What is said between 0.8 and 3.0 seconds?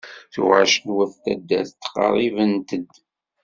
n wat n taddart tqerribent-d.